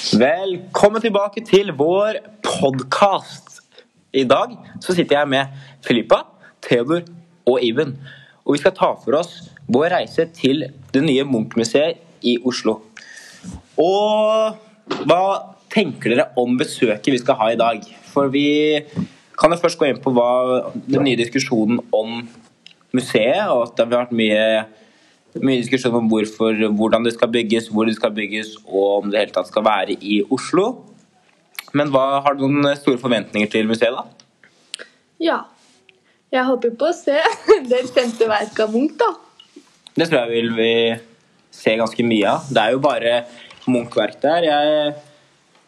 Velkommen 0.00 1.02
tilbake 1.04 1.42
til 1.44 1.74
vår 1.76 2.16
podkast. 2.40 3.58
I 4.16 4.22
dag 4.24 4.54
så 4.80 4.94
sitter 4.96 5.18
jeg 5.18 5.28
med 5.28 5.58
Filippa, 5.84 6.22
Theodor 6.64 7.02
og 7.44 7.60
Iben. 7.60 7.92
Og 8.46 8.54
vi 8.56 8.62
skal 8.62 8.72
ta 8.78 8.88
for 9.02 9.18
oss 9.18 9.34
vår 9.68 9.92
reise 9.92 10.24
til 10.32 10.64
det 10.94 11.02
nye 11.04 11.26
Munch-museet 11.28 12.00
i 12.24 12.38
Oslo. 12.40 12.78
Og 13.76 14.96
hva 15.04 15.20
tenker 15.68 16.14
dere 16.14 16.30
om 16.40 16.56
besøket 16.56 17.12
vi 17.12 17.20
skal 17.20 17.36
ha 17.42 17.52
i 17.52 17.60
dag? 17.60 17.84
For 18.08 18.32
vi 18.32 18.80
kan 19.36 19.52
jo 19.52 19.60
først 19.60 19.76
gå 19.82 19.90
inn 19.90 20.00
på 20.00 20.14
hva 20.16 20.30
den 20.80 21.04
nye 21.04 21.20
diskusjonen 21.20 21.84
om 21.92 22.22
museet, 22.96 23.52
og 23.52 23.66
at 23.68 23.76
det 23.76 23.84
har 23.84 23.98
vært 23.98 24.16
mye 24.16 24.64
mye 25.38 25.60
diskusjon 25.60 25.94
om 25.94 26.08
hvorfor, 26.10 26.56
hvordan 26.74 27.06
det 27.06 27.14
skal 27.14 27.30
bygges, 27.30 27.68
hvor 27.70 27.86
det 27.86 27.94
skal 27.98 28.14
bygges, 28.14 28.56
og 28.66 29.04
om 29.04 29.10
det 29.12 29.20
hele 29.22 29.34
tatt 29.34 29.50
skal 29.50 29.64
være 29.66 29.94
i 30.00 30.20
Oslo. 30.34 30.66
Men 31.76 31.92
hva, 31.94 32.22
har 32.24 32.34
du 32.34 32.48
noen 32.48 32.74
store 32.78 32.98
forventninger 32.98 33.50
til 33.52 33.68
museet, 33.70 33.94
da? 33.94 34.86
Ja. 35.22 35.38
Jeg 36.30 36.46
håper 36.46 36.74
på 36.78 36.88
å 36.90 36.94
se 36.94 37.18
det 37.70 37.84
kjente 37.90 38.26
verket 38.30 38.64
av 38.64 38.74
Munch, 38.74 38.96
da. 38.98 39.12
Det 39.94 40.08
tror 40.08 40.24
jeg 40.24 40.32
vil 40.34 40.50
vi 40.56 40.72
se 41.54 41.76
ganske 41.78 42.06
mye 42.06 42.34
av. 42.34 42.50
Det 42.50 42.64
er 42.64 42.74
jo 42.74 42.82
bare 42.82 43.14
Munch-verk 43.70 44.18
der. 44.22 44.46
Jeg 44.46 44.92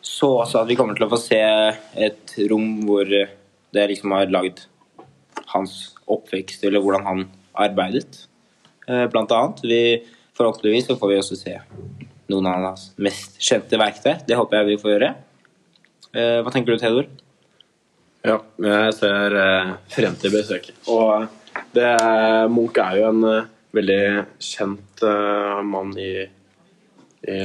så 0.02 0.32
også 0.42 0.62
at 0.62 0.70
vi 0.70 0.76
kommer 0.78 0.98
til 0.98 1.06
å 1.06 1.12
få 1.12 1.20
se 1.20 1.38
et 1.38 2.34
rom 2.50 2.82
hvor 2.86 3.06
det 3.06 3.86
liksom 3.92 4.14
har 4.14 4.30
lagd 4.32 4.64
hans 5.52 5.92
oppvekst, 6.10 6.64
eller 6.66 6.82
hvordan 6.82 7.06
han 7.06 7.24
arbeidet. 7.52 8.24
Eh, 8.86 9.06
blant 9.06 9.32
annet. 9.32 9.64
Vi, 9.64 10.06
forhåpentligvis 10.36 10.86
så 10.86 10.96
får 10.96 11.08
vi 11.08 11.18
også 11.20 11.38
se 11.38 11.58
noen 12.32 12.48
av 12.48 12.66
hans 12.66 12.88
mest 13.02 13.38
kjente 13.42 13.78
verktøy. 13.78 14.16
Det 14.26 14.38
håper 14.38 14.60
jeg 14.60 14.70
vi 14.72 14.80
får 14.82 14.94
gjøre. 14.94 15.12
Eh, 16.12 16.38
hva 16.42 16.52
tenker 16.54 16.74
du, 16.74 16.82
Theodor? 16.82 17.08
Ja, 18.26 18.38
jeg 18.62 18.92
ser 18.98 19.38
eh, 19.38 19.72
frem 19.94 20.18
til 20.18 20.34
besøket. 20.34 20.76
Og 20.90 21.28
det, 21.76 21.88
Munch 22.52 22.78
er 22.82 23.00
jo 23.00 23.08
en 23.10 23.24
veldig 23.72 24.02
kjent 24.42 25.02
mann 25.64 25.94
i, 25.96 26.26
i 27.24 27.38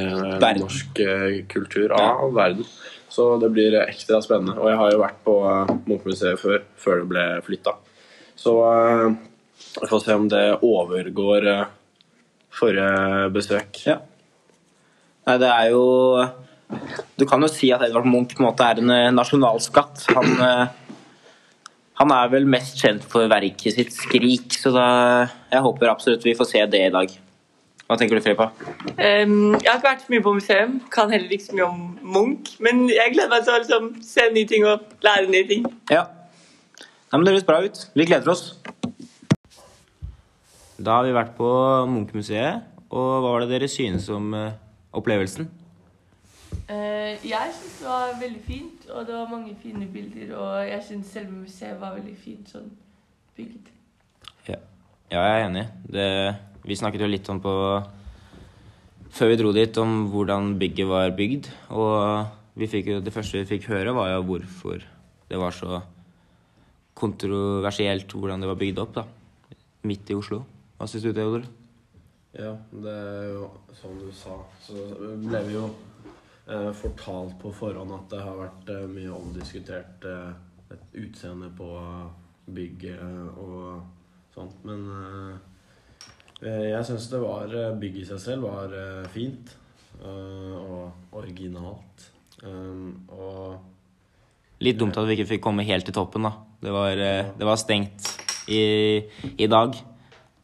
norsk 0.59 0.99
kultur 1.51 1.93
av 1.95 2.33
verden. 2.35 2.67
Så 3.09 3.29
det 3.41 3.49
blir 3.55 3.77
ekstra 3.85 4.19
spennende. 4.23 4.57
Og 4.59 4.69
jeg 4.69 4.79
har 4.81 4.91
jo 4.93 5.01
vært 5.01 5.21
på 5.25 5.35
Munch-museet 5.87 6.41
før, 6.41 6.61
før 6.79 7.01
det 7.01 7.09
ble 7.13 7.25
flytta. 7.47 7.73
Så 8.37 8.53
vi 9.81 9.89
får 9.89 10.03
se 10.03 10.17
om 10.17 10.27
det 10.31 10.45
overgår 10.65 11.47
uh, 11.47 11.67
forrige 12.53 13.29
besøk. 13.35 13.81
Ja. 13.85 13.99
Nei, 15.27 15.37
det 15.43 15.49
er 15.51 15.71
jo 15.73 15.85
Du 17.19 17.25
kan 17.27 17.41
jo 17.43 17.47
si 17.51 17.69
at 17.71 17.83
Edvard 17.85 18.07
Munch 18.07 18.33
på 18.35 18.43
en 18.43 18.49
måte 18.49 18.65
er 18.65 18.81
en 18.81 18.91
uh, 18.91 19.13
nasjonalskatt. 19.15 20.07
Han, 20.17 20.33
uh, 20.41 21.69
han 22.01 22.13
er 22.13 22.33
vel 22.33 22.49
mest 22.49 22.81
kjent 22.81 23.05
for 23.07 23.29
verket 23.31 23.77
sitt 23.77 23.93
'Skrik', 23.93 24.57
så 24.59 24.73
da, 24.75 24.89
jeg 25.53 25.63
håper 25.63 25.93
absolutt 25.93 26.25
vi 26.27 26.35
får 26.37 26.51
se 26.51 26.65
det 26.65 26.83
i 26.89 26.93
dag. 26.93 27.15
Hva 27.87 27.95
tenker 27.95 28.19
du, 28.19 28.21
Filippa? 28.21 28.49
Um, 28.99 29.55
jeg 29.55 29.69
har 29.69 29.77
ikke 29.79 29.87
vært 29.87 30.01
så 30.03 30.11
mye 30.11 30.23
på 30.25 30.33
museum, 30.35 30.73
kan 30.91 31.11
heller 31.13 31.31
ikke 31.31 31.45
så 31.45 31.55
mye 31.55 31.67
om 31.69 31.83
Munch. 32.03 32.57
Men 32.59 32.83
jeg 32.91 33.13
gleder 33.13 33.31
meg 33.31 33.45
til 33.45 33.55
å 33.55 33.61
liksom, 33.61 33.87
se 34.03 34.25
nye 34.35 34.49
ting 34.49 34.67
og 34.67 34.83
lære 35.07 35.29
nye 35.31 35.47
ting. 35.47 35.63
Ja. 35.93 36.03
Nei, 37.07 37.15
men 37.15 37.23
Det 37.23 37.33
høres 37.37 37.47
bra 37.47 37.61
ut. 37.63 37.79
Vi 37.95 38.05
gleder 38.09 38.33
oss. 38.33 38.56
Da 40.77 40.99
har 40.99 41.07
vi 41.07 41.13
vært 41.15 41.33
på 41.37 41.47
Munch-museet, 41.89 42.65
og 42.93 43.07
hva 43.23 43.31
var 43.33 43.43
det 43.43 43.49
dere 43.55 43.69
synes 43.71 44.05
om 44.13 44.29
uh, 44.37 44.53
opplevelsen? 44.93 45.47
Uh, 46.69 47.17
jeg 47.25 47.53
syns 47.55 47.77
det 47.79 47.87
var 47.87 48.11
veldig 48.19 48.41
fint, 48.45 48.83
og 48.93 49.07
det 49.07 49.15
var 49.15 49.31
mange 49.31 49.55
fine 49.57 49.87
bilder. 49.89 50.35
Og 50.37 50.67
jeg 50.69 50.83
syns 50.85 51.13
selve 51.15 51.33
museet 51.33 51.79
var 51.81 51.95
veldig 51.95 52.13
fint 52.21 52.51
sånn 52.53 52.67
bygd. 53.39 53.71
Ja, 54.51 54.59
ja 55.15 55.23
jeg 55.25 55.39
er 55.39 55.45
enig. 55.47 55.63
Det, 55.95 56.07
vi 56.67 56.77
snakket 56.77 57.05
jo 57.05 57.09
litt 57.09 57.31
om 57.33 57.41
på 57.43 57.53
Før 59.17 59.31
vi 59.31 59.37
dro 59.39 59.53
dit, 59.55 59.77
om 59.81 60.11
hvordan 60.11 60.51
bygget 60.61 60.89
var 60.91 61.15
bygd. 61.17 61.49
Og 61.73 62.59
vi 62.59 62.67
fikk 62.69 62.91
det 63.01 63.13
første 63.15 63.39
vi 63.39 63.49
fikk 63.49 63.65
høre, 63.71 63.95
var 63.97 64.11
jo 64.11 64.27
hvorfor 64.27 64.85
det 65.27 65.39
var 65.41 65.55
så 65.55 65.81
kontroversielt 66.97 68.13
hvordan 68.13 68.45
det 68.45 68.51
var 68.51 68.61
bygd 68.61 68.83
opp, 68.83 68.93
da. 68.99 69.07
Midt 69.87 70.13
i 70.13 70.17
Oslo. 70.17 70.43
Hva 70.77 70.85
syns 70.85 71.07
du, 71.07 71.13
Theodor? 71.13 71.45
Ja, 72.37 72.51
det 72.69 72.91
er 72.93 73.31
jo 73.31 73.47
som 73.73 73.95
du 73.97 74.11
sa, 74.13 74.35
så 74.61 74.77
ble 75.23 75.39
vi 75.47 75.55
jo 75.55 75.63
eh, 76.45 76.69
fortalt 76.77 77.33
på 77.41 77.49
forhånd 77.55 77.95
at 77.95 78.11
det 78.13 78.19
har 78.21 78.37
vært 78.37 78.69
eh, 78.75 78.83
mye 78.91 79.09
omdiskutert 79.15 80.05
eh, 80.05 80.35
et 80.75 80.99
utseende 81.01 81.49
på 81.57 81.71
bygget 82.53 83.01
og 83.41 83.81
sånt. 84.35 84.61
Men 84.67 84.85
eh, 86.43 86.67
jeg 86.69 86.83
syns 86.91 87.09
det 87.09 87.23
var 87.23 87.49
eh, 87.49 87.73
Bygget 87.81 88.05
i 88.05 88.09
seg 88.11 88.21
selv 88.21 88.45
var 88.51 88.69
eh, 88.77 89.09
fint 89.13 89.55
og 89.97 90.93
originalt. 91.17 92.03
og 92.45 94.61
Litt 94.61 94.77
dumt 94.77 94.93
at 94.93 95.07
vi 95.09 95.15
ikke 95.15 95.31
fikk 95.31 95.41
komme 95.41 95.65
helt 95.65 95.89
til 95.89 95.95
toppen, 95.97 96.21
da. 96.27 96.35
Det 96.61 96.69
var, 96.69 96.93
det 97.33 97.47
var 97.49 97.57
stengt 97.57 98.05
i, 98.45 99.01
i 99.41 99.47
dag. 99.49 99.73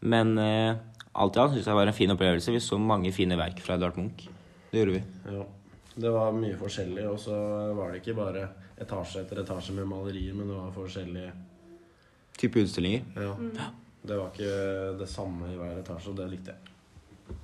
Men 0.03 0.37
eh, 0.41 0.75
alt 1.13 1.37
i 1.37 1.41
alt 1.43 1.55
syns 1.55 1.67
jeg 1.69 1.77
var 1.77 1.89
en 1.89 1.95
fin 1.95 2.13
opplevelse. 2.13 2.53
Vi 2.53 2.63
så 2.63 2.79
mange 2.81 3.13
fine 3.15 3.37
verk 3.39 3.61
fra 3.63 3.77
Edvard 3.77 3.99
Munch. 3.99 4.27
Det 4.71 4.81
gjorde 4.81 4.97
vi. 4.97 5.03
Ja. 5.31 5.45
Det 5.93 6.09
var 6.09 6.33
mye 6.33 6.57
forskjellig, 6.57 7.03
og 7.05 7.19
så 7.21 7.35
var 7.77 7.91
det 7.91 7.99
ikke 8.01 8.15
bare 8.17 8.47
etasje 8.81 9.21
etter 9.21 9.43
etasje 9.43 9.75
med 9.77 9.85
malerier, 9.85 10.33
men 10.33 10.49
det 10.49 10.55
var 10.57 10.71
forskjellige 10.73 11.31
Type 12.33 12.63
utstillinger? 12.63 13.03
Ja. 13.13 13.35
Mm. 13.37 13.51
Det 14.03 14.15
var 14.17 14.31
ikke 14.33 14.53
det 14.99 15.07
samme 15.07 15.51
i 15.51 15.57
hver 15.59 15.77
etasje, 15.77 16.09
og 16.09 16.17
det 16.17 16.31
likte 16.31 16.55
jeg. 16.55 17.37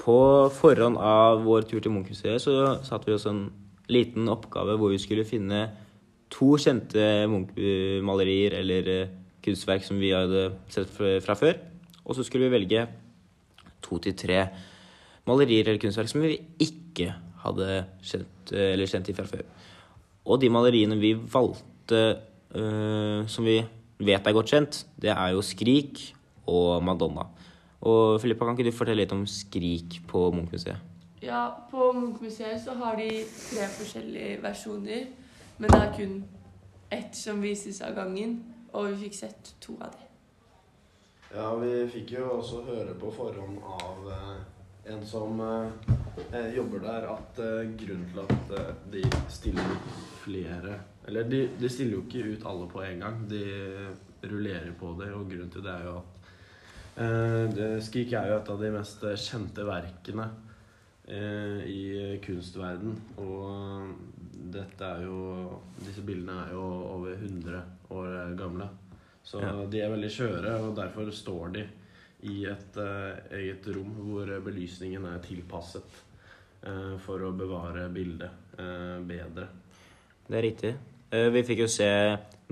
På 0.00 0.18
forhånd 0.50 0.98
av 0.98 1.44
vår 1.44 1.68
tur 1.70 1.78
til 1.78 1.94
Munch-museet 1.94 2.42
så 2.42 2.56
satte 2.82 3.06
vi 3.06 3.14
oss 3.14 3.28
en 3.30 3.44
liten 3.90 4.26
oppgave 4.32 4.74
hvor 4.80 4.90
vi 4.90 4.98
skulle 4.98 5.28
finne 5.28 5.68
to 6.32 6.54
kjente 6.60 7.06
Munch-malerier 7.30 8.58
eller 8.58 8.90
eh, 8.94 9.16
kunstverk 9.44 9.84
som 9.86 10.00
vi 10.00 10.12
hadde 10.14 10.50
sett 10.72 10.90
fra 10.94 11.36
før. 11.38 11.58
Og 12.04 12.16
så 12.16 12.24
skulle 12.26 12.48
vi 12.48 12.56
velge 12.58 12.86
to 13.84 13.98
til 14.02 14.16
tre 14.18 14.44
malerier 15.28 15.68
eller 15.68 15.80
kunstverk 15.80 16.10
som 16.10 16.24
vi 16.24 16.36
ikke 16.60 17.12
hadde 17.44 17.84
kjent, 18.04 18.52
eller 18.52 18.90
kjent 18.90 19.08
til 19.08 19.16
fra 19.16 19.28
før. 19.28 19.44
Og 20.26 20.40
de 20.42 20.50
maleriene 20.52 20.98
vi 21.00 21.14
valgte, 21.14 22.00
uh, 22.54 23.26
som 23.30 23.46
vi 23.46 23.60
vet 24.00 24.26
er 24.26 24.36
godt 24.36 24.52
kjent, 24.52 24.86
det 25.00 25.10
er 25.10 25.28
jo 25.34 25.40
'Skrik' 25.40 26.12
og 26.46 26.82
'Madonna'. 26.82 27.26
Og 27.80 28.20
Filippa, 28.20 28.44
kan 28.44 28.58
ikke 28.58 28.70
du 28.70 28.76
fortelle 28.76 29.02
litt 29.02 29.12
om 29.12 29.24
'Skrik' 29.24 30.00
på 30.08 30.30
Munch-museet? 30.30 30.76
Ja, 31.22 31.48
på 31.70 31.92
Munch-museet 31.92 32.60
så 32.64 32.74
har 32.74 32.96
de 32.96 33.08
tre 33.24 33.66
forskjellige 33.68 34.42
versjoner, 34.42 35.06
men 35.58 35.70
det 35.70 35.80
er 35.80 35.96
kun 35.96 36.24
ett 36.90 37.16
som 37.16 37.42
vises 37.42 37.80
av 37.80 37.94
gangen. 37.94 38.44
Og 38.72 38.90
vi 38.92 38.96
fikk 39.04 39.18
sett 39.18 39.54
to 39.62 39.76
av 39.80 39.94
dem. 39.96 40.06
Ja, 41.30 41.48
vi 41.60 41.72
fikk 41.90 42.16
jo 42.16 42.26
også 42.36 42.64
høre 42.66 42.94
på 42.98 43.10
forhånd 43.14 43.60
av 43.62 44.08
eh, 44.10 44.92
en 44.94 45.04
som 45.06 45.40
eh, 45.44 45.90
eh 46.34 46.54
jobber 46.56 46.82
der, 46.82 47.06
at 47.12 47.38
grunnen 47.78 48.08
til 48.10 48.22
at 48.24 48.86
de 48.92 49.04
stiller 49.30 49.76
flere 50.20 50.80
Eller 51.06 51.24
de, 51.24 51.48
de, 51.58 51.68
stiller 51.68 51.96
jo 51.96 52.02
ikke 52.04 52.34
ut 52.34 52.46
alle 52.46 52.66
på 52.70 52.82
en 52.82 53.00
gang. 53.00 53.22
De 53.30 53.44
rullerer 54.22 54.72
på 54.78 54.92
det, 54.98 55.12
og 55.14 55.30
grunnen 55.30 55.50
til 55.50 55.64
det 55.64 55.72
er 55.72 55.86
jo 55.86 55.96
at 56.00 56.30
eh, 57.02 57.78
Skrik 57.82 58.12
er 58.12 58.30
jo 58.30 58.38
et 58.38 58.52
av 58.52 58.60
de 58.60 58.72
mest 58.74 59.06
kjente 59.24 59.66
verkene 59.66 60.28
i 61.10 62.18
kunstverden. 62.22 62.94
Og 63.18 63.88
dette 64.54 64.86
er 64.86 65.04
jo 65.04 65.58
Disse 65.80 66.04
bildene 66.06 66.36
er 66.44 66.52
jo 66.54 66.62
over 66.94 67.16
100 67.16 67.62
år 67.96 68.36
gamle. 68.38 68.68
Så 69.22 69.40
ja. 69.42 69.52
de 69.68 69.82
er 69.82 69.92
veldig 69.92 70.10
skjøre, 70.12 70.54
og 70.64 70.76
derfor 70.78 71.10
står 71.14 71.52
de 71.56 71.64
i 72.28 72.44
et 72.48 72.78
uh, 72.80 73.16
eget 73.36 73.66
rom 73.72 73.92
hvor 74.04 74.28
belysningen 74.44 75.06
er 75.08 75.20
tilpasset 75.24 76.00
uh, 76.66 76.96
for 77.04 77.22
å 77.24 77.32
bevare 77.36 77.86
bildet 77.92 78.56
uh, 78.60 78.98
bedre. 79.06 79.48
Det 80.26 80.38
er 80.38 80.46
riktig. 80.46 80.72
vi 81.10 81.42
fikk 81.42 81.64
jo 81.64 81.70
se 81.70 81.90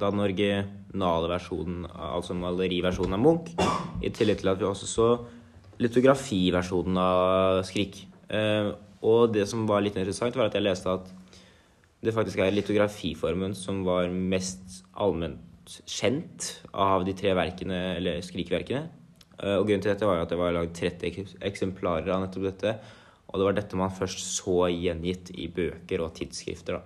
den 0.03 0.21
originale 0.23 1.29
versjonen, 1.31 1.85
altså 1.87 2.35
maleriversjonen 2.35 3.15
av 3.15 3.23
Munch, 3.23 3.53
i 4.03 4.11
tillegg 4.11 4.41
til 4.41 4.51
at 4.51 4.59
vi 4.59 4.67
også 4.67 4.89
så 4.91 5.09
litografiversjonen 5.79 6.99
av 6.99 7.61
Skrik. 7.69 8.01
Og 8.29 9.33
det 9.33 9.47
som 9.49 9.63
var 9.69 9.81
litt 9.81 9.97
interessant, 9.97 10.37
var 10.37 10.51
at 10.51 10.57
jeg 10.59 10.67
leste 10.67 10.91
at 10.93 11.09
det 12.05 12.15
faktisk 12.15 12.39
er 12.43 12.55
litografiformen 12.55 13.55
som 13.59 13.81
var 13.87 14.11
mest 14.13 14.83
allment 14.95 15.41
kjent 15.89 16.53
av 16.73 17.05
de 17.05 17.15
tre 17.17 17.35
verkene, 17.37 17.79
eller 17.99 18.23
skrikverkene. 18.25 18.87
Eh, 19.39 19.57
og 19.59 19.67
grunnen 19.67 19.83
til 19.85 19.93
dette 19.93 20.07
var 20.09 20.23
at 20.23 20.31
det 20.33 20.39
var 20.41 20.55
lagd 20.55 20.75
30 20.79 21.37
eksemplarer 21.45 22.11
av 22.15 22.23
nettopp 22.25 22.47
dette. 22.49 22.75
Og 23.29 23.41
det 23.41 23.49
var 23.49 23.59
dette 23.59 23.79
man 23.79 23.93
først 23.93 24.23
så 24.39 24.71
gjengitt 24.73 25.33
i 25.37 25.51
bøker 25.53 26.05
og 26.05 26.15
tidsskrifter. 26.17 26.79
da. 26.79 26.83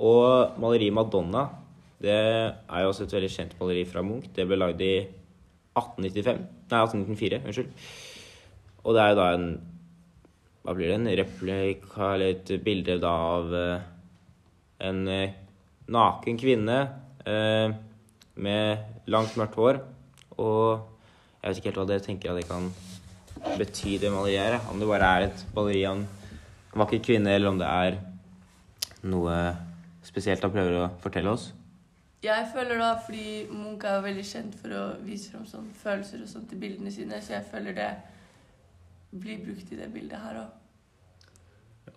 Og 0.00 0.58
maleriet 0.58 0.94
'Madonna' 0.94 1.48
det 2.00 2.16
er 2.16 2.80
jo 2.80 2.88
også 2.88 3.04
et 3.04 3.12
veldig 3.12 3.30
kjent 3.30 3.60
maleri 3.60 3.84
fra 3.84 4.02
Munch. 4.02 4.30
Det 4.34 4.46
ble 4.48 4.56
lagd 4.56 4.80
i 4.80 5.04
1895 5.76 6.38
Nei, 6.70 6.80
1894. 6.80 7.42
Unnskyld. 7.44 7.68
Og 8.84 8.94
det 8.94 9.02
er 9.02 9.08
jo 9.10 9.18
da 9.20 9.26
en 9.34 9.60
Hva 10.60 10.74
blir 10.76 10.90
det? 10.90 10.98
En 10.98 11.10
replika 11.22 12.12
eller 12.14 12.34
et 12.34 12.52
bilde 12.64 12.98
da 13.00 13.12
av 13.34 13.54
eh, 13.56 13.86
en 14.88 15.00
eh, 15.08 15.36
naken 15.90 16.38
kvinne 16.40 16.78
eh, 17.24 17.72
med 18.40 19.08
langt, 19.10 19.36
mørkt 19.40 19.56
hår. 19.60 19.80
Og 20.36 20.82
jeg 21.40 21.48
vet 21.48 21.60
ikke 21.60 21.70
helt 21.70 21.80
hva 21.80 21.88
dere 21.88 22.04
tenker 22.04 22.32
at 22.32 22.40
det 22.42 22.48
kan 22.50 22.68
bety, 23.56 23.96
det 24.02 24.12
maleriet. 24.12 24.68
Om 24.70 24.82
det 24.82 24.90
bare 24.90 25.14
er 25.16 25.28
et 25.30 25.46
maleri 25.56 25.86
av 25.88 25.96
en 25.96 26.06
vakker 26.84 27.00
kvinne, 27.08 27.32
eller 27.32 27.50
om 27.50 27.60
det 27.60 27.70
er 27.70 27.98
noe 29.08 29.40
spesielt 30.04 30.44
han 30.44 30.52
prøver 30.52 30.76
å 30.76 30.92
fortelle 31.00 31.32
oss. 31.32 31.50
Jeg 32.20 32.50
føler 32.52 32.76
da, 32.76 32.92
fordi 33.00 33.46
Munch 33.48 33.86
er 33.88 34.02
veldig 34.04 34.24
kjent 34.28 34.56
for 34.60 34.76
å 34.76 34.82
vise 35.06 35.32
fram 35.32 35.46
sånn 35.48 35.70
følelser 35.80 36.20
og 36.20 36.28
sånt 36.28 36.50
i 36.52 36.58
bildene 36.60 36.92
sine, 36.92 37.16
så 37.24 37.38
jeg 37.38 37.48
føler 37.48 37.76
det 37.78 37.90
blir 39.10 39.44
brukt 39.44 39.72
i 39.72 39.78
det 39.78 39.90
bildet 39.94 40.22
her 40.22 40.40
òg. 40.44 40.56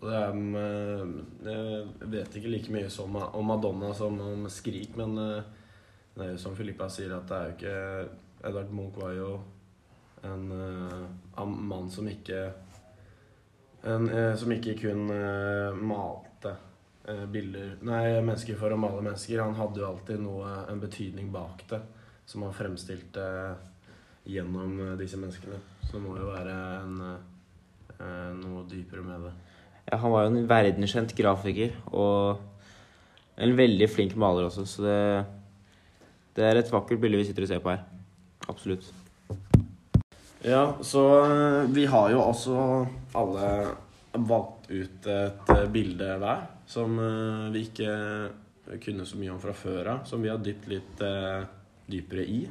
Mm, 0.03 1.11
jeg 1.45 2.09
vet 2.11 2.35
ikke 2.35 2.51
like 2.51 2.73
mye 2.73 2.89
om 3.05 3.45
Madonna 3.47 3.93
som 3.95 4.17
om 4.19 4.47
Skrik, 4.51 4.97
men 4.99 5.17
eh, 5.21 5.51
det 6.15 6.25
er 6.25 6.31
jo 6.33 6.41
som 6.41 6.55
Filippa 6.57 6.89
sier, 6.91 7.13
at 7.15 7.29
det 7.29 7.37
er 7.37 7.49
jo 7.49 7.57
ikke 7.57 8.47
Edvard 8.49 8.73
Munch 8.75 8.97
var 8.99 9.13
jo 9.15 9.29
en 10.23 10.49
en 11.37 11.55
mann 11.67 11.89
som 11.91 12.07
ikke 12.07 12.51
en, 13.83 14.09
eh, 14.09 14.35
Som 14.35 14.51
ikke 14.51 14.77
kun 14.79 15.09
eh, 15.11 15.75
malte 15.75 16.55
eh, 17.07 17.25
bilder 17.25 17.77
Nei, 17.83 18.21
mennesker 18.21 18.55
for 18.55 18.71
å 18.71 18.79
male 18.79 19.03
mennesker. 19.03 19.41
Han 19.43 19.57
hadde 19.59 19.81
jo 19.81 19.89
alltid 19.89 20.23
noe, 20.23 20.53
en 20.71 20.79
betydning 20.79 21.31
bak 21.33 21.65
det, 21.69 21.81
som 22.25 22.45
han 22.47 22.55
fremstilte 22.55 23.25
gjennom 24.23 24.79
eh, 24.79 24.95
disse 25.01 25.19
menneskene. 25.19 25.59
Så 25.93 25.99
det 25.99 26.07
må 26.07 26.15
jo 26.17 26.31
være 26.31 26.53
en, 26.79 26.93
eh, 28.01 28.29
noe 28.39 28.63
dypere 28.65 29.03
med 29.05 29.27
det. 29.27 29.33
Ja, 29.91 29.99
han 30.01 30.09
var 30.09 30.23
jo 30.23 30.31
en 30.31 30.47
verdenskjent 30.49 31.13
grafiker 31.13 31.75
og 31.93 32.39
en 33.37 33.53
veldig 33.53 33.87
flink 33.93 34.15
maler 34.17 34.47
også, 34.47 34.65
så 34.65 34.87
det, 34.87 34.95
det 36.33 36.47
er 36.47 36.57
et 36.63 36.73
vakkert 36.73 36.97
bilde 36.97 37.19
vi 37.21 37.27
sitter 37.27 37.45
og 37.45 37.51
ser 37.51 37.61
på 37.61 37.75
her. 37.75 37.85
Absolutt. 38.49 38.89
Ja, 40.41 40.63
så 40.81 41.05
eh, 41.27 41.69
vi 41.77 41.85
har 41.85 42.09
jo 42.09 42.25
også 42.25 42.57
alle 43.21 43.53
valgt 44.17 44.73
ut 44.73 45.11
et 45.13 45.55
eh, 45.59 45.71
bilde 45.77 46.09
hver 46.25 46.43
som 46.73 46.97
vi 47.53 47.67
ikke 47.67 47.93
kunne 48.81 49.05
så 49.05 49.21
mye 49.21 49.35
om 49.35 49.45
fra 49.45 49.53
før 49.53 49.93
av, 49.93 50.05
som 50.09 50.25
vi 50.25 50.33
har 50.33 50.41
dypt 50.41 50.71
litt 50.73 51.09
dypere 51.85 52.25
i. 52.25 52.45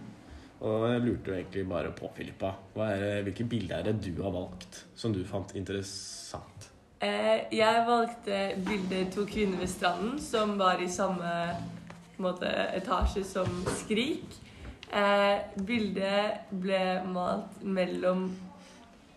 Og 0.62 0.85
jeg 0.93 1.03
lurte 1.03 1.32
jo 1.32 1.37
egentlig 1.37 1.64
bare 1.67 1.91
på, 1.97 2.11
Filippa, 2.14 2.53
er 2.85 3.25
hvilke 3.26 3.49
bilder 3.50 3.81
er 3.81 3.88
det 3.88 3.97
du 4.05 4.23
har 4.23 4.31
valgt 4.35 4.85
som 4.94 5.14
du 5.14 5.25
fant 5.26 5.50
interessant? 5.59 6.69
Eh, 7.03 7.49
jeg 7.50 7.85
valgte 7.87 8.38
bildet 8.62 9.11
'To 9.11 9.25
kvinner 9.26 9.59
ved 9.59 9.67
stranden', 9.67 10.20
som 10.20 10.59
var 10.59 10.79
i 10.79 10.88
samme 10.88 11.56
måte, 12.19 12.47
etasje 12.76 13.25
som 13.25 13.47
'Skrik'. 13.47 14.38
Eh, 14.93 15.38
bildet 15.67 16.47
ble 16.50 17.03
malt 17.06 17.62
mellom 17.65 18.31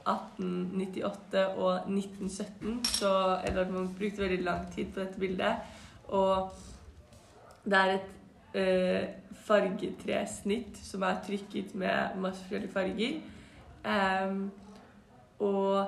1898 0.07 1.47
og 1.57 1.89
1917, 1.89 2.85
så 2.85 3.39
Edvard 3.47 3.69
Munch 3.69 3.97
brukte 3.97 4.21
veldig 4.21 4.43
lang 4.43 4.65
tid 4.75 4.85
på 4.93 4.99
dette 4.99 5.19
bildet. 5.19 5.55
Og 6.07 6.49
det 7.65 7.73
er 7.73 7.93
et 7.95 8.11
eh, 8.55 9.07
fargetresnitt 9.45 10.77
som 10.81 11.03
er 11.05 11.19
trykket 11.25 11.75
med 11.77 12.15
masse 12.21 12.45
forskjellige 12.45 12.73
farger. 12.73 13.19
Um, 13.85 14.51
og 15.39 15.85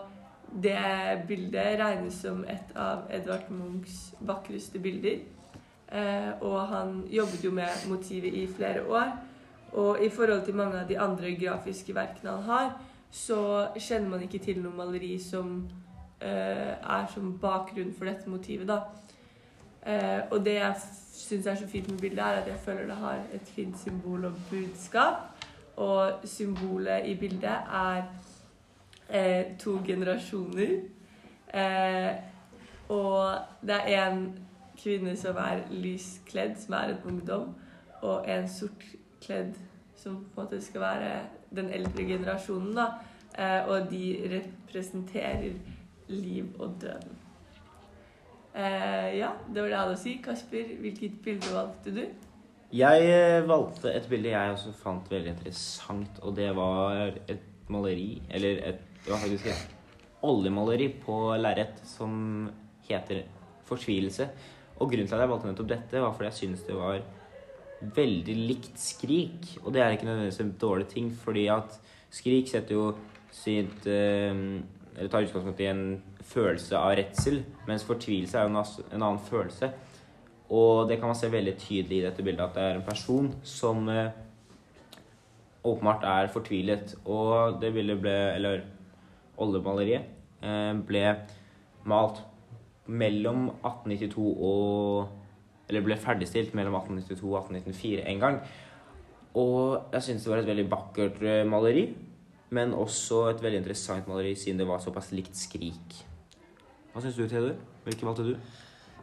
det 0.64 1.24
bildet 1.28 1.80
regnes 1.80 2.20
som 2.22 2.44
et 2.48 2.76
av 2.78 3.08
Edvard 3.14 3.50
Munchs 3.50 4.12
vakreste 4.20 4.80
bilder. 4.80 5.24
Uh, 5.88 6.36
og 6.44 6.60
han 6.68 7.02
jobbet 7.12 7.48
jo 7.48 7.52
med 7.56 7.88
motivet 7.90 8.34
i 8.34 8.46
flere 8.48 8.84
år. 8.86 9.16
Og 9.72 10.04
i 10.04 10.10
forhold 10.10 10.46
til 10.46 10.56
mange 10.56 10.80
av 10.80 10.88
de 10.88 11.00
andre 11.00 11.34
grafiske 11.40 11.96
verkene 11.96 12.38
han 12.38 12.44
har, 12.48 12.70
så 13.12 13.68
kjenner 13.80 14.10
man 14.10 14.24
ikke 14.24 14.44
til 14.44 14.62
noe 14.62 14.76
maleri 14.76 15.16
som 15.20 15.62
uh, 16.22 16.74
er 16.76 17.06
som 17.14 17.34
bakgrunn 17.42 17.94
for 17.96 18.10
dette 18.10 18.30
motivet, 18.30 18.68
da. 18.68 18.82
Eh, 19.86 20.22
og 20.32 20.46
det 20.46 20.54
jeg 20.54 20.76
syns 21.14 21.48
er 21.48 21.56
så 21.56 21.68
fint 21.68 21.92
med 21.92 22.00
bildet, 22.00 22.20
er 22.20 22.42
at 22.42 22.48
jeg 22.48 22.60
føler 22.66 22.86
det 22.86 22.96
har 22.96 23.22
et 23.34 23.52
fint 23.56 23.80
symbol 23.80 24.26
og 24.26 24.34
budskap. 24.50 25.14
Og 25.76 26.12
symbolet 26.24 27.06
i 27.06 27.16
bildet 27.16 27.44
er 27.74 28.04
eh, 29.10 29.58
to 29.60 29.80
generasjoner. 29.86 30.80
Eh, 31.54 32.16
og 32.90 33.36
det 33.62 33.76
er 33.86 34.10
en 34.10 34.40
kvinne 34.84 35.16
som 35.18 35.36
er 35.36 35.64
lyskledd, 35.72 36.56
som 36.60 36.74
er 36.74 36.94
en 36.94 37.04
ungdom, 37.06 37.56
og 38.02 38.30
en 38.30 38.50
sortkledd 38.50 39.54
som 39.96 40.16
på 40.16 40.42
en 40.42 40.46
måte 40.46 40.62
skal 40.62 40.82
være 40.82 41.12
den 41.56 41.70
eldre 41.70 42.04
generasjonen. 42.04 42.76
da. 42.76 42.86
Eh, 43.38 43.68
og 43.68 43.92
de 43.92 44.30
representerer 44.32 45.54
liv 46.08 46.46
og 46.60 46.76
døden. 46.82 47.27
Eh, 48.58 49.18
ja, 49.20 49.36
det 49.54 49.62
var 49.62 49.68
det 49.68 49.76
jeg 49.76 49.82
hadde 49.84 49.98
å 49.98 50.02
si. 50.02 50.14
Kasper, 50.24 50.70
hvilket 50.82 51.20
bilde 51.26 51.54
valgte 51.54 51.94
du? 51.94 52.04
Jeg 52.74 53.10
eh, 53.14 53.46
valgte 53.48 53.92
et 53.94 54.08
bilde 54.10 54.34
jeg 54.34 54.56
også 54.56 54.74
fant 54.76 55.12
veldig 55.12 55.36
interessant, 55.36 56.18
og 56.26 56.34
det 56.36 56.50
var 56.58 57.14
et 57.30 57.46
maleri 57.72 58.18
Eller 58.32 58.62
et, 58.64 58.82
det 59.04 59.12
var 59.12 59.22
faktisk 59.22 59.50
et 59.52 59.76
oljemaleri 60.28 60.88
på 61.04 61.18
lerret 61.38 61.80
som 61.86 62.50
heter 62.88 63.26
'Fortvilelse'. 63.68 64.28
Og 64.80 64.90
grunnen 64.90 65.08
til 65.08 65.16
at 65.16 65.22
jeg 65.22 65.30
valgte 65.30 65.52
nettopp 65.52 65.70
dette, 65.70 66.02
var 66.02 66.14
fordi 66.14 66.30
jeg 66.30 66.40
syntes 66.40 66.66
det 66.66 66.76
var 66.76 67.02
veldig 67.96 68.36
likt 68.48 68.80
Skrik. 68.80 69.60
Og 69.64 69.74
det 69.74 69.82
er 69.82 69.92
ikke 69.92 70.06
nødvendigvis 70.06 70.40
en 70.40 70.56
dårlig 70.62 70.88
ting, 70.88 71.12
fordi 71.12 71.48
at 71.48 71.80
Skrik 72.10 72.48
setter 72.48 72.76
jo 72.76 72.96
sitt 73.32 73.86
eh, 73.86 74.34
Eller 74.98 75.12
tar 75.14 75.28
utgangspunkt 75.28 75.60
i 75.62 75.70
en 75.70 75.84
følelse 76.26 76.78
av 76.78 76.96
redsel, 76.98 77.44
mens 77.68 77.86
fortvilelse 77.86 78.40
er 78.40 78.48
jo 78.48 78.54
en, 78.54 79.04
annen 79.04 79.20
følelse. 79.22 79.70
Og 80.50 80.88
det 80.90 80.98
kan 80.98 81.12
man 81.12 81.20
se 81.20 81.30
veldig 81.30 81.54
tydelig 81.62 82.00
i 82.00 82.06
dette 82.08 82.24
bildet, 82.26 82.48
at 82.48 82.56
det 82.56 82.64
er 82.64 82.80
en 82.80 82.88
person 82.88 83.28
som 83.46 83.84
eh, 83.94 84.16
åpenbart 85.68 86.08
er 86.08 86.32
fortvilet. 86.34 86.96
Og 87.06 87.60
det 87.62 87.74
bildet 87.76 88.02
ble, 88.02 88.16
eller 88.40 88.66
oljemaleriet, 89.38 90.10
eh, 90.42 90.74
ble 90.88 91.04
malt 91.88 92.24
mellom 92.88 93.52
1892 93.62 94.34
og 94.50 95.14
Eller 95.68 95.84
ble 95.84 95.98
ferdigstilt 96.00 96.54
mellom 96.56 96.78
1892 96.78 97.26
og 97.28 97.50
1894 97.52 98.04
en 98.08 98.20
gang. 98.22 98.36
Og 99.36 99.90
jeg 99.92 100.06
syns 100.06 100.24
det 100.24 100.32
var 100.32 100.40
et 100.40 100.48
veldig 100.48 100.64
vakkert 100.72 101.18
eh, 101.28 101.42
maleri, 101.44 101.84
men 102.50 102.74
også 102.74 103.26
et 103.32 103.42
veldig 103.44 103.62
interessant 103.64 104.08
maleri 104.08 104.36
siden 104.40 104.62
det 104.62 104.68
var 104.68 104.80
såpass 104.84 105.12
likt 105.16 105.36
Skrik. 105.36 105.98
Hva 106.94 107.04
syns 107.04 107.18
du, 107.20 107.28
Theodor? 107.28 107.58
Hvilke 107.86 108.08
valgte 108.08 108.24
du? 108.30 108.36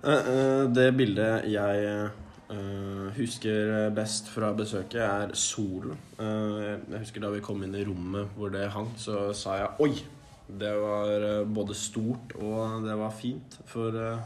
Eh, 0.04 0.26
eh, 0.32 0.64
Det 0.74 0.90
bildet 0.96 1.44
jeg 1.48 1.84
eh, 2.52 3.10
husker 3.16 3.90
best 3.96 4.28
fra 4.32 4.52
besøket, 4.56 5.00
er 5.00 5.32
solen. 5.38 5.96
Jeg 6.18 7.00
husker 7.00 7.24
da 7.24 7.30
vi 7.32 7.42
kom 7.44 7.62
inn 7.64 7.74
i 7.74 7.84
rommet 7.86 8.34
hvor 8.36 8.52
det 8.52 8.68
hang, 8.72 8.90
så 9.00 9.32
sa 9.32 9.56
jeg 9.60 9.70
'oi'. 9.78 10.04
Det 10.44 10.72
var 10.76 11.44
både 11.44 11.74
stort 11.74 12.34
og 12.36 12.84
det 12.84 12.98
var 12.98 13.10
fint. 13.10 13.58
For 13.64 14.18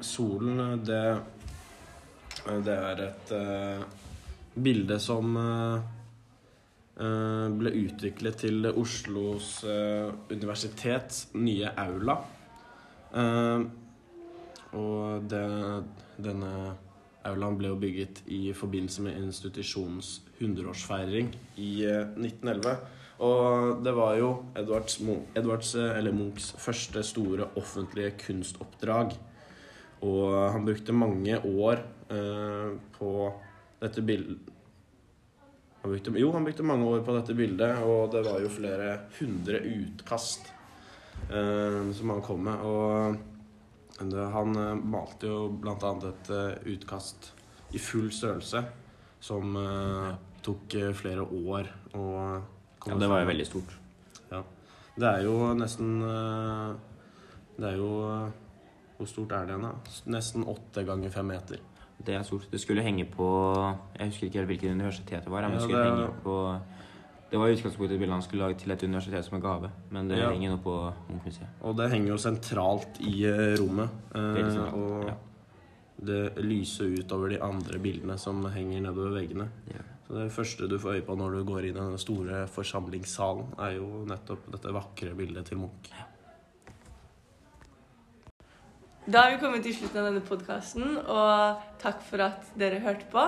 solen, 0.00 0.84
det 0.86 1.20
Det 2.46 2.78
er 2.78 3.00
et 3.08 3.32
bilde 4.54 5.00
som 5.00 5.36
ble 6.96 7.70
utviklet 7.76 8.38
til 8.40 8.70
Oslos 8.70 9.58
eh, 9.68 10.08
universitets 10.32 11.26
nye 11.36 11.68
aula. 11.76 12.16
Eh, 13.12 13.66
og 14.76 15.26
det, 15.28 15.44
denne 16.24 16.52
aulaen 17.26 17.58
ble 17.58 17.70
jo 17.72 17.78
bygget 17.80 18.22
i 18.32 18.52
forbindelse 18.56 19.04
med 19.06 19.18
institusjonens 19.20 20.20
100-årsfeiring 20.40 21.32
i 21.62 21.70
eh, 21.88 22.04
1911. 22.16 22.76
Og 23.26 23.80
det 23.84 23.94
var 23.96 24.16
jo 24.20 24.30
Edvards, 24.58 24.98
Edvards 25.36 25.74
eh, 25.78 25.94
eller 25.98 26.16
Munchs 26.16 26.52
første 26.60 27.02
store 27.06 27.50
offentlige 27.56 28.16
kunstoppdrag. 28.26 29.16
Og 30.06 30.52
han 30.52 30.66
brukte 30.66 30.96
mange 30.96 31.38
år 31.40 31.80
eh, 32.12 32.76
på 32.98 33.10
dette 33.80 34.04
bildet 34.04 34.52
han 35.86 35.94
brukte, 35.94 36.18
Jo, 36.18 36.32
han 36.34 36.44
brukte 36.44 36.66
mange 36.66 36.88
år 36.90 37.04
på 37.06 37.14
dette 37.14 37.34
bildet, 37.38 37.78
og 37.86 38.10
det 38.10 38.24
var 38.26 38.42
jo 38.42 38.50
flere 38.50 38.90
hundre 39.20 39.60
utkast 39.70 40.50
eh, 41.30 41.80
som 41.94 42.10
han 42.10 42.22
kom 42.26 42.42
med. 42.48 42.66
Og 42.66 44.10
det, 44.10 44.26
han 44.34 44.58
eh, 44.58 44.74
malte 44.82 45.30
jo 45.30 45.40
annet 45.62 46.08
et 46.10 46.32
eh, 46.34 46.74
utkast 46.74 47.30
i 47.70 47.78
full 47.82 48.10
størrelse 48.10 48.64
som 49.22 49.56
eh, 49.62 50.10
tok 50.42 50.74
eh, 50.74 50.92
flere 50.96 51.22
år 51.22 51.70
å 51.94 52.06
komme 52.82 52.96
Ja, 52.96 53.02
det 53.04 53.12
var 53.14 53.22
jo 53.22 53.30
veldig 53.30 53.48
stort. 53.48 53.78
Det 54.96 55.04
er 55.04 55.26
jo 55.26 55.52
nesten 55.52 55.98
eh, 56.00 56.68
Det 57.58 57.66
er 57.68 57.74
jo 57.76 57.88
eh, 58.08 58.30
Hvor 58.96 59.10
stort 59.10 59.34
er 59.36 59.44
det 59.44 59.52
igjen, 59.52 59.66
da? 59.66 59.96
Nesten 60.14 60.46
åtte 60.48 60.86
ganger 60.88 61.12
fem 61.12 61.28
meter. 61.28 61.60
Det 62.04 62.14
er 62.14 62.22
stort. 62.22 62.46
Det 62.50 62.60
skulle 62.60 62.82
henge 62.82 63.04
på 63.10 63.26
Jeg 63.98 64.06
husker 64.10 64.26
ikke 64.26 64.38
helt 64.38 64.46
hvilket 64.48 64.70
universitet 64.70 65.24
det 65.24 65.30
var. 65.32 65.42
Men 65.42 65.50
Ja, 65.52 65.56
det 65.56 65.62
skulle 65.62 65.84
det- 65.84 65.92
henge 65.96 66.22
på 66.22 66.60
Det 67.30 67.38
var 67.40 67.48
i 67.48 67.54
utgangspunktet 67.56 67.88
bildet 67.88 68.00
bilde 68.00 68.12
han 68.12 68.22
skulle 68.22 68.42
lage 68.46 68.58
til 68.58 68.70
et 68.70 68.82
universitet 68.84 69.24
som 69.24 69.34
en 69.36 69.42
gave. 69.42 69.70
Men 69.90 70.08
det 70.08 70.18
Ja. 70.18 70.30
henger 70.30 70.50
nå 70.50 70.62
på 70.62 70.92
Munch-museet. 71.10 71.48
Og 71.62 71.76
det 71.76 71.90
henger 71.90 72.08
jo 72.08 72.16
sentralt 72.16 73.00
i 73.00 73.24
eh, 73.26 73.56
rommet. 73.58 73.88
eh, 74.14 74.20
sentralt, 74.20 74.74
og 74.74 75.04
ja. 75.06 75.14
det 76.04 76.36
lyser 76.36 76.84
utover 76.98 77.28
de 77.30 77.40
andre 77.42 77.78
bildene 77.80 78.16
som 78.18 78.44
henger 78.44 78.80
nedover 78.80 79.10
veggene. 79.20 79.48
Ja. 79.68 79.82
Så 80.06 80.14
det 80.22 80.30
første 80.30 80.68
du 80.68 80.78
får 80.78 80.94
øye 81.00 81.02
på 81.04 81.16
når 81.18 81.30
du 81.32 81.44
går 81.44 81.64
inn 81.64 81.76
i 81.76 81.80
den 81.80 81.98
store 81.98 82.46
forsamlingssalen, 82.46 83.46
er 83.58 83.72
jo 83.76 84.04
nettopp 84.06 84.48
dette 84.52 84.72
vakre 84.72 85.14
bildet 85.16 85.46
til 85.46 85.58
Munch. 85.58 85.90
Da 89.06 89.20
har 89.22 89.30
vi 89.30 89.38
kommet 89.38 89.62
til 89.62 89.70
slutten 89.70 90.00
av 90.00 90.08
denne 90.08 90.20
podkasten, 90.26 90.96
og 90.98 91.60
takk 91.78 92.00
for 92.08 92.24
at 92.24 92.48
dere 92.58 92.80
hørte 92.82 93.06
på. 93.12 93.22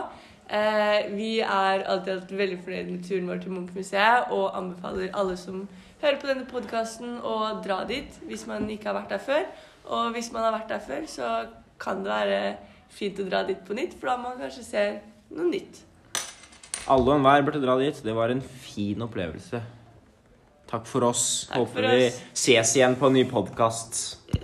Eh, 0.51 1.07
vi 1.13 1.37
er 1.39 1.85
alltid, 1.85 2.17
alltid 2.17 2.41
veldig 2.41 2.57
fornøyd 2.65 2.91
med 2.91 3.05
turen 3.07 3.29
vår 3.31 3.43
til 3.45 3.55
Munch-museet 3.55 4.33
og 4.35 4.57
anbefaler 4.59 5.15
alle 5.15 5.37
som 5.39 5.61
hører 6.01 6.19
på 6.19 6.31
denne 6.33 6.49
podkasten, 6.51 7.21
å 7.23 7.61
dra 7.63 7.85
dit 7.87 8.19
hvis 8.27 8.43
man 8.51 8.67
ikke 8.75 8.91
har 8.91 8.99
vært 8.99 9.15
der 9.15 9.23
før. 9.23 9.47
Og 9.87 10.11
hvis 10.17 10.33
man 10.35 10.49
har 10.49 10.57
vært 10.57 10.75
der 10.75 10.83
før, 10.83 11.07
så 11.07 11.31
kan 11.79 12.03
det 12.03 12.11
være 12.11 12.43
fint 12.91 13.23
å 13.23 13.29
dra 13.31 13.45
dit 13.47 13.63
på 13.63 13.79
nytt, 13.79 13.95
for 14.01 14.11
da 14.11 14.19
man 14.25 14.43
kanskje 14.43 14.67
ser 14.67 15.01
noe 15.31 15.47
nytt. 15.53 15.85
Alle 16.91 17.07
og 17.07 17.21
enhver 17.21 17.47
burde 17.47 17.63
dra 17.63 17.79
dit. 17.79 18.03
Det 18.03 18.19
var 18.19 18.35
en 18.35 18.43
fin 18.43 19.07
opplevelse. 19.07 19.63
Takk 20.69 20.91
for 20.91 21.07
oss. 21.07 21.47
Takk 21.53 21.71
for 21.71 21.87
Håper 21.87 21.95
vi 21.95 22.11
ses 22.35 22.75
igjen 22.75 22.99
på 22.99 23.13
en 23.13 23.21
ny 23.21 23.29
podkast. 23.31 24.35